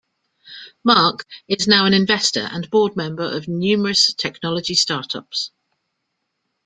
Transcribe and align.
Mark 0.83 1.27
is 1.47 1.67
now 1.67 1.85
an 1.85 1.93
investor 1.93 2.49
and 2.51 2.67
board 2.71 2.95
member 2.95 3.21
of 3.37 3.47
numerous 3.47 4.11
technology 4.15 4.73
startups. 4.73 5.51